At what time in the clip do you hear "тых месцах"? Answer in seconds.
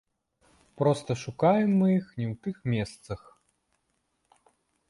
2.47-3.21